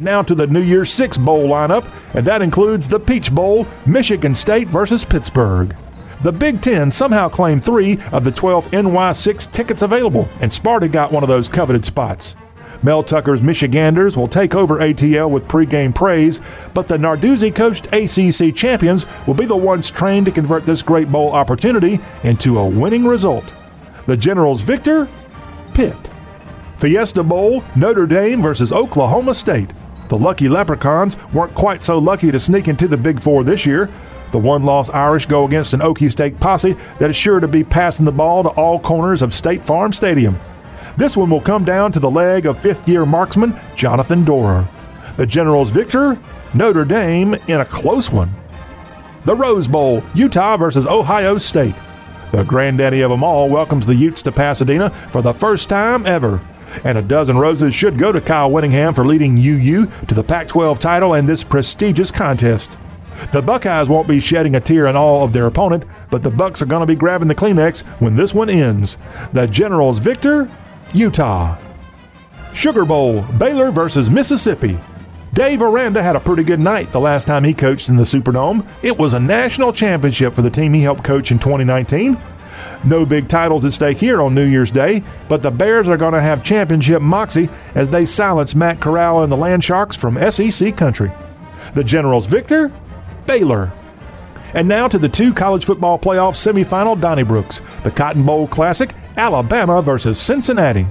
[0.00, 4.34] Now to the New Year's Six Bowl lineup, and that includes the Peach Bowl, Michigan
[4.34, 5.76] State versus Pittsburgh.
[6.22, 11.12] The Big Ten somehow claimed three of the 12 NY6 tickets available, and Sparta got
[11.12, 12.34] one of those coveted spots.
[12.82, 16.40] Mel Tucker's Michiganders will take over ATL with pregame praise,
[16.74, 21.10] but the Narduzzi coached ACC champions will be the ones trained to convert this great
[21.12, 23.52] bowl opportunity into a winning result.
[24.06, 25.08] The Generals victor,
[25.74, 25.96] Pitt.
[26.78, 29.70] Fiesta Bowl, Notre Dame versus Oklahoma State.
[30.08, 33.90] The lucky Leprechauns weren't quite so lucky to sneak into the Big Four this year.
[34.30, 37.64] The one loss Irish go against an Okie State posse that is sure to be
[37.64, 40.38] passing the ball to all corners of State Farm Stadium.
[40.96, 44.68] This one will come down to the leg of fifth year marksman Jonathan Doerer.
[45.16, 46.18] The Generals victor,
[46.54, 48.30] Notre Dame in a close one.
[49.24, 51.74] The Rose Bowl, Utah versus Ohio State.
[52.32, 56.40] The granddaddy of them all welcomes the Utes to Pasadena for the first time ever.
[56.84, 60.48] And a dozen roses should go to Kyle Whittingham for leading UU to the Pac
[60.48, 62.76] 12 title and this prestigious contest.
[63.32, 66.60] The Buckeyes won't be shedding a tear in awe of their opponent, but the Bucks
[66.60, 68.98] are going to be grabbing the Kleenex when this one ends.
[69.32, 70.50] The Generals victor,
[70.92, 71.56] Utah.
[72.52, 74.78] Sugar Bowl, Baylor versus Mississippi.
[75.36, 78.66] Dave Aranda had a pretty good night the last time he coached in the Superdome.
[78.82, 82.16] It was a national championship for the team he helped coach in 2019.
[82.84, 86.14] No big titles at stake here on New Year's Day, but the Bears are going
[86.14, 91.12] to have championship moxie as they silence Matt Corral and the Landsharks from SEC country.
[91.74, 92.72] The Generals victor,
[93.26, 93.70] Baylor.
[94.54, 99.82] And now to the two college football playoff semifinal Donnybrooks, the Cotton Bowl Classic, Alabama
[99.82, 100.86] versus Cincinnati.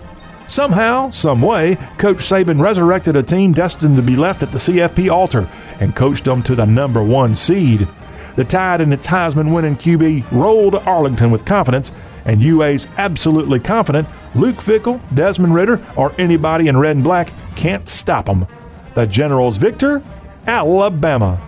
[0.48, 5.10] Somehow, some way, Coach Saban resurrected a team destined to be left at the CFP
[5.10, 7.88] altar and coached them to the number one seed.
[8.36, 11.92] The Tide and its Heisman winning QB rolled to Arlington with confidence,
[12.26, 17.88] and UA's absolutely confident Luke Fickell, Desmond Ridder, or anybody in red and black can't
[17.88, 18.46] stop them.
[18.94, 20.04] The Generals victor,
[20.46, 21.40] Alabama.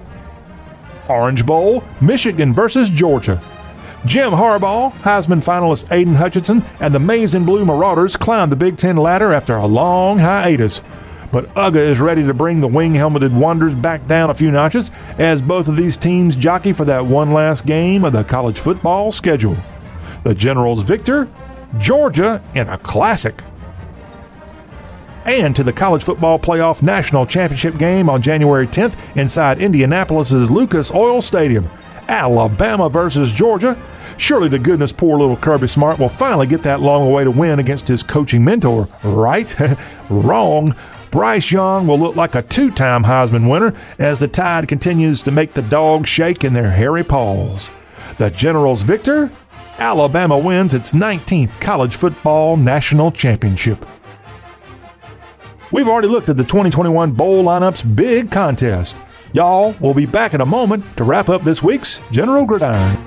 [1.10, 3.42] Orange Bowl, Michigan versus Georgia.
[4.06, 8.78] Jim Harbaugh, Heisman finalist Aidan Hutchinson, and the Maize and Blue Marauders climbed the Big
[8.78, 10.82] Ten ladder after a long hiatus.
[11.32, 14.92] But UGA is ready to bring the wing helmeted Wonders back down a few notches
[15.18, 19.12] as both of these teams jockey for that one last game of the college football
[19.12, 19.58] schedule.
[20.24, 21.28] The Generals victor,
[21.80, 23.44] Georgia in a classic.
[25.26, 30.90] And to the College Football Playoff National Championship game on January 10th inside Indianapolis's Lucas
[30.92, 31.70] Oil Stadium.
[32.10, 33.78] Alabama versus Georgia.
[34.18, 37.88] Surely to goodness, poor little Kirby Smart will finally get that long awaited win against
[37.88, 39.56] his coaching mentor, right?
[40.10, 40.76] Wrong.
[41.12, 45.32] Bryce Young will look like a two time Heisman winner as the Tide continues to
[45.32, 47.70] make the dogs shake in their hairy paws.
[48.18, 49.32] The Generals victor?
[49.78, 53.86] Alabama wins its 19th college football national championship.
[55.72, 58.96] We've already looked at the 2021 Bowl lineup's big contest.
[59.34, 62.98] Y'all, we'll be back in a moment to wrap up this week's General Gridiron.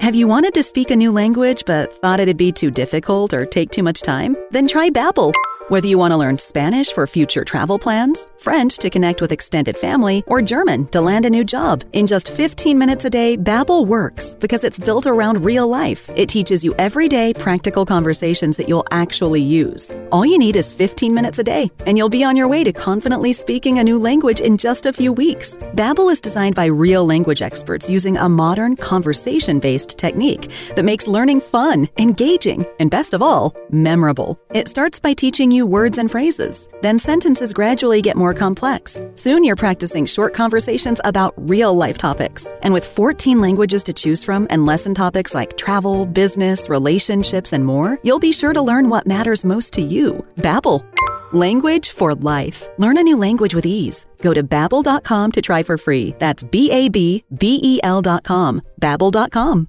[0.00, 3.46] Have you wanted to speak a new language but thought it'd be too difficult or
[3.46, 4.36] take too much time?
[4.50, 5.32] Then try Babbel.
[5.70, 9.76] Whether you want to learn Spanish for future travel plans, French to connect with extended
[9.76, 13.86] family, or German to land a new job, in just 15 minutes a day, Babbel
[13.86, 16.10] works because it's built around real life.
[16.16, 19.88] It teaches you everyday practical conversations that you'll actually use.
[20.10, 22.72] All you need is 15 minutes a day, and you'll be on your way to
[22.72, 25.56] confidently speaking a new language in just a few weeks.
[25.76, 31.42] Babbel is designed by real language experts using a modern conversation-based technique that makes learning
[31.42, 34.36] fun, engaging, and best of all, memorable.
[34.52, 36.68] It starts by teaching you words and phrases.
[36.80, 39.02] Then sentences gradually get more complex.
[39.14, 42.46] Soon you're practicing short conversations about real life topics.
[42.62, 47.64] And with 14 languages to choose from and lesson topics like travel, business, relationships, and
[47.64, 50.24] more, you'll be sure to learn what matters most to you.
[50.36, 50.84] Babbel.
[51.32, 52.68] Language for life.
[52.78, 54.06] Learn a new language with ease.
[54.18, 56.14] Go to babbel.com to try for free.
[56.18, 58.62] That's B A B B E L.com.
[58.80, 59.68] Babbel.com.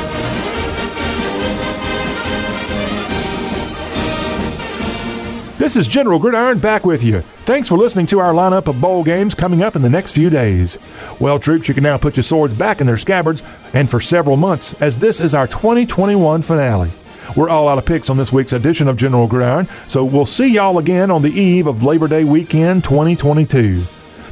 [5.61, 7.21] This is General Gridiron back with you.
[7.45, 10.31] Thanks for listening to our lineup of bowl games coming up in the next few
[10.31, 10.79] days.
[11.19, 13.43] Well, troops, you can now put your swords back in their scabbards
[13.75, 16.89] and for several months, as this is our 2021 finale.
[17.35, 20.47] We're all out of picks on this week's edition of General Gridiron, so we'll see
[20.47, 23.83] y'all again on the eve of Labor Day weekend 2022.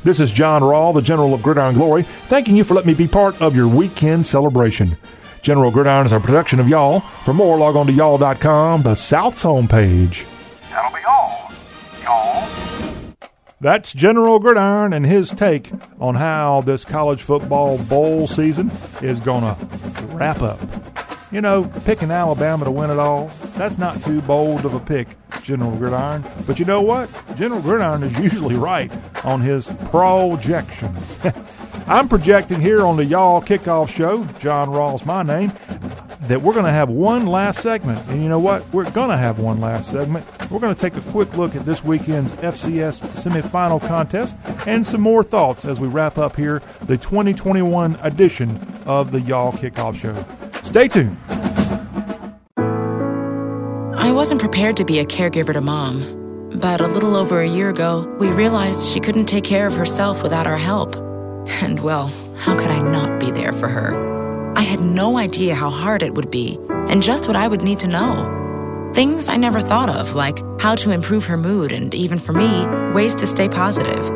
[0.04, 3.08] This is John Rawl, the General of Gridiron Glory, thanking you for letting me be
[3.08, 4.98] part of your weekend celebration.
[5.44, 7.02] General Gridiron is a production of Y'all.
[7.24, 10.26] For more, log on to y'all.com, the South's homepage.
[10.70, 11.19] That'll be all.
[13.62, 19.42] That's General Gridiron and his take on how this college football bowl season is going
[19.42, 19.58] to
[20.12, 20.60] wrap up.
[21.30, 25.10] You know, picking Alabama to win it all, that's not too bold of a pick,
[25.44, 26.24] General Gridiron.
[26.48, 27.10] But you know what?
[27.36, 28.92] General Gridiron is usually right
[29.26, 31.20] on his projections.
[31.88, 35.52] I'm projecting here on the Y'all Kickoff Show, John Rawls, my name,
[36.22, 38.06] that we're going to have one last segment.
[38.10, 38.68] And you know what?
[38.74, 40.26] We're going to have one last segment.
[40.52, 44.36] We're going to take a quick look at this weekend's FCS semifinal contest
[44.68, 49.54] and some more thoughts as we wrap up here the 2021 edition of the Y'all
[49.54, 50.26] Kickoff Show.
[50.64, 51.18] Stay tuned.
[53.98, 57.70] I wasn't prepared to be a caregiver to mom, but a little over a year
[57.70, 60.96] ago, we realized she couldn't take care of herself without our help.
[61.62, 62.08] And well,
[62.38, 64.09] how could I not be there for her?
[64.60, 67.80] I had no idea how hard it would be and just what I would need
[67.80, 68.92] to know.
[68.94, 72.68] Things I never thought of, like how to improve her mood and, even for me,
[72.94, 74.10] ways to stay positive.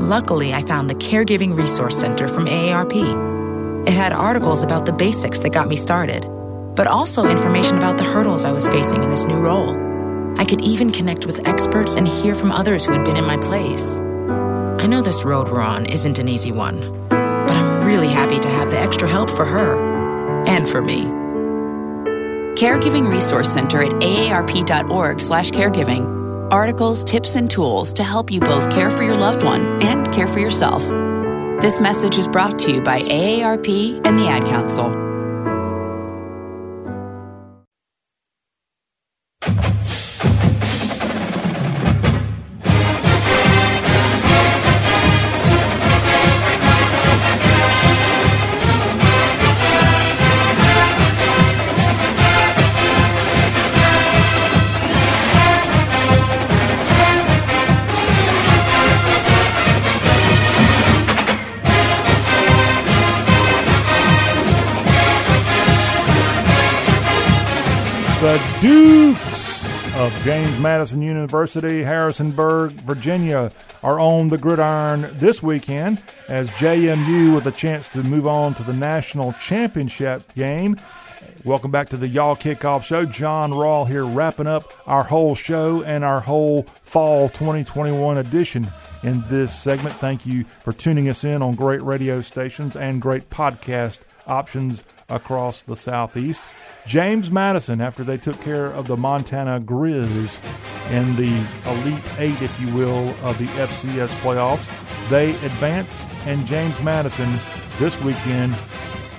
[0.00, 3.86] Luckily, I found the Caregiving Resource Center from AARP.
[3.86, 6.22] It had articles about the basics that got me started,
[6.74, 9.76] but also information about the hurdles I was facing in this new role.
[10.38, 13.36] I could even connect with experts and hear from others who had been in my
[13.36, 13.98] place.
[13.98, 17.09] I know this road we're on isn't an easy one,
[17.90, 19.74] really happy to have the extra help for her
[20.46, 21.04] and for me.
[22.56, 26.52] Caregiving Resource Center at aarp.org/caregiving.
[26.52, 30.26] Articles, tips, and tools to help you both care for your loved one and care
[30.26, 30.82] for yourself.
[31.62, 34.99] This message is brought to you by AARP and the Ad Council.
[70.60, 73.50] Madison University, Harrisonburg, Virginia,
[73.82, 78.62] are on the gridiron this weekend as JMU with a chance to move on to
[78.62, 80.76] the national championship game.
[81.44, 83.06] Welcome back to the Y'all Kickoff Show.
[83.06, 88.70] John Rawl here, wrapping up our whole show and our whole fall 2021 edition
[89.02, 89.94] in this segment.
[89.94, 95.62] Thank you for tuning us in on great radio stations and great podcast options across
[95.62, 96.42] the Southeast.
[96.86, 100.40] James Madison, after they took care of the Montana Grizz
[100.90, 104.66] in the Elite Eight, if you will, of the FCS playoffs,
[105.08, 107.32] they advance, and James Madison
[107.78, 108.56] this weekend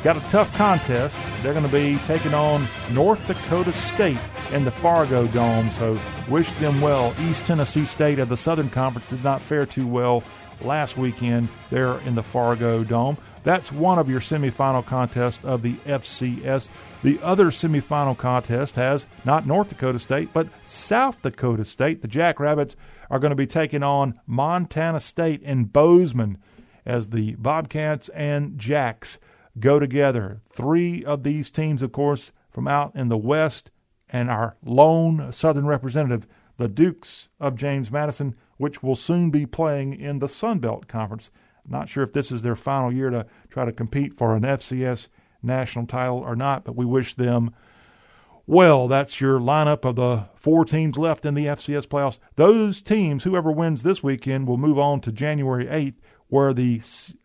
[0.04, 1.18] got a tough contest.
[1.44, 4.18] They're going to be taking on North Dakota State
[4.52, 5.98] in the Fargo Dome, so
[6.28, 7.14] wish them well.
[7.22, 10.24] East Tennessee State of the Southern Conference did not fare too well
[10.62, 13.18] last weekend there in the Fargo Dome.
[13.44, 16.70] That's one of your semifinal contests of the FCS.
[17.04, 22.04] The other semifinal contest has not North Dakota State, but South Dakota State.
[22.04, 22.76] The Jackrabbits
[23.10, 26.38] are going to be taking on Montana State in Bozeman
[26.86, 29.18] as the Bobcats and Jacks
[29.60, 30.42] go together.
[30.48, 33.72] Three of these teams, of course, from out in the West,
[34.08, 36.28] and our lone Southern representative,
[36.58, 41.32] the Dukes of James Madison, which will soon be playing in the Sun Belt Conference.
[41.68, 45.08] Not sure if this is their final year to try to compete for an FCS
[45.44, 47.52] national title or not, but we wish them
[48.46, 48.88] well.
[48.88, 52.20] That's your lineup of the four teams left in the FCS playoffs.
[52.36, 55.96] Those teams, whoever wins this weekend, will move on to January 8th,
[56.28, 56.82] where the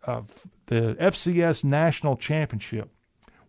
[0.07, 0.23] uh,
[0.67, 2.91] the FCS National Championship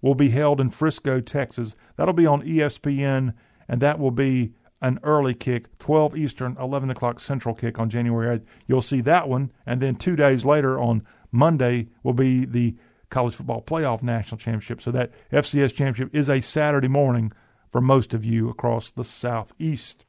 [0.02, 1.76] will be held in Frisco, Texas.
[1.96, 3.34] That'll be on ESPN,
[3.68, 8.38] and that will be an early kick, 12 Eastern, 11 o'clock Central kick on January
[8.38, 8.46] 8th.
[8.68, 9.52] You'll see that one.
[9.66, 12.76] And then two days later on Monday will be the
[13.10, 14.82] College Football Playoff National Championship.
[14.82, 17.32] So that FCS Championship is a Saturday morning
[17.72, 20.06] for most of you across the Southeast.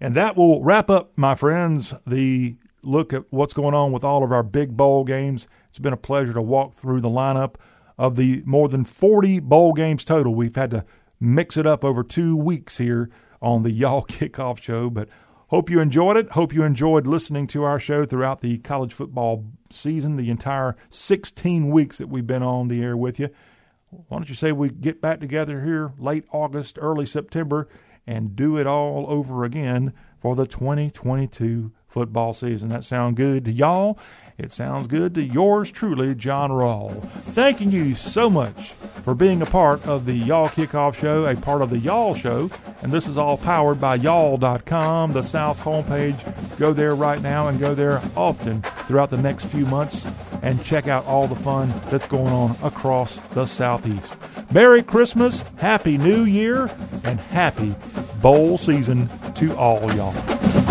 [0.00, 4.22] And that will wrap up, my friends, the look at what's going on with all
[4.22, 5.48] of our big bowl games.
[5.70, 7.56] It's been a pleasure to walk through the lineup
[7.96, 10.34] of the more than 40 bowl games total.
[10.34, 10.84] We've had to
[11.20, 13.10] mix it up over two weeks here
[13.40, 15.08] on the Y'all Kickoff Show, but
[15.48, 16.30] hope you enjoyed it.
[16.32, 21.70] Hope you enjoyed listening to our show throughout the college football season, the entire 16
[21.70, 23.28] weeks that we've been on the air with you.
[23.90, 27.68] Why don't you say we get back together here late August, early September,
[28.06, 32.70] and do it all over again for the 2022 football season.
[32.70, 33.98] That sound good to y'all?
[34.36, 37.08] It sounds good to yours truly, John Rawl.
[37.30, 38.72] Thanking you so much
[39.04, 42.50] for being a part of the Y'all Kickoff Show, a part of the Y'all Show.
[42.82, 46.18] And this is all powered by y'all.com, the South homepage.
[46.58, 50.04] Go there right now and go there often throughout the next few months
[50.42, 54.16] and check out all the fun that's going on across the Southeast.
[54.50, 56.68] Merry Christmas, Happy New Year,
[57.04, 57.76] and Happy
[58.20, 60.63] Bowl season to all y'all.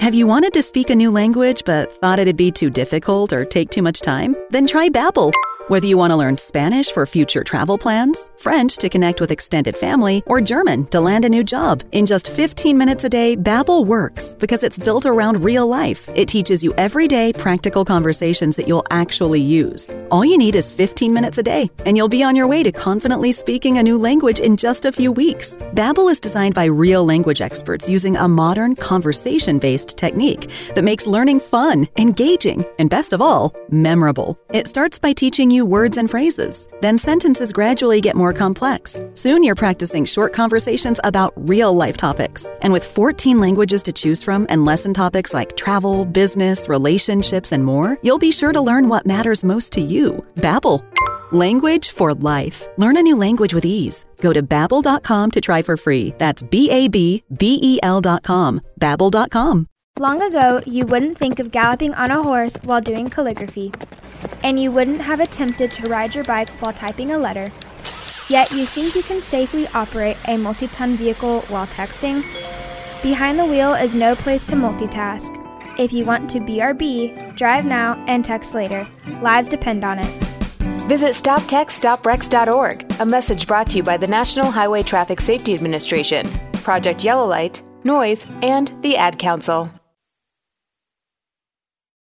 [0.00, 3.44] Have you wanted to speak a new language but thought it'd be too difficult or
[3.44, 4.34] take too much time?
[4.48, 5.30] Then try Babbel.
[5.70, 9.76] Whether you want to learn Spanish for future travel plans, French to connect with extended
[9.76, 13.86] family, or German to land a new job, in just 15 minutes a day, Babbel
[13.86, 16.08] works because it's built around real life.
[16.16, 19.88] It teaches you everyday practical conversations that you'll actually use.
[20.10, 22.72] All you need is 15 minutes a day, and you'll be on your way to
[22.72, 25.56] confidently speaking a new language in just a few weeks.
[25.74, 31.38] Babbel is designed by real language experts using a modern conversation-based technique that makes learning
[31.38, 34.36] fun, engaging, and best of all, memorable.
[34.52, 36.68] It starts by teaching you words and phrases.
[36.80, 39.00] Then sentences gradually get more complex.
[39.14, 42.52] Soon you're practicing short conversations about real life topics.
[42.60, 47.64] And with 14 languages to choose from and lesson topics like travel, business, relationships, and
[47.64, 50.24] more, you'll be sure to learn what matters most to you.
[50.36, 50.84] Babbel.
[51.32, 52.66] Language for life.
[52.76, 54.04] Learn a new language with ease.
[54.20, 56.12] Go to babbel.com to try for free.
[56.18, 58.60] That's B A B B E L.com.
[58.80, 59.69] Babbel.com.
[60.00, 63.70] Long ago, you wouldn't think of galloping on a horse while doing calligraphy,
[64.42, 67.50] and you wouldn't have attempted to ride your bike while typing a letter.
[68.30, 72.22] Yet you think you can safely operate a multi ton vehicle while texting?
[73.02, 75.36] Behind the wheel is no place to multitask.
[75.78, 78.88] If you want to BRB, drive now and text later.
[79.20, 80.08] Lives depend on it.
[80.88, 87.04] Visit StopTextStopWrecks.org, a message brought to you by the National Highway Traffic Safety Administration, Project
[87.04, 89.70] Yellow Light, Noise, and the Ad Council.